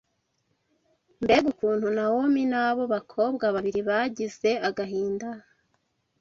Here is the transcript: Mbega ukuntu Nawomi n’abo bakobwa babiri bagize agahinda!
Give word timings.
Mbega 1.23 1.47
ukuntu 1.53 1.85
Nawomi 1.95 2.43
n’abo 2.51 2.83
bakobwa 2.93 3.45
babiri 3.55 3.81
bagize 3.89 4.51
agahinda! 4.67 5.29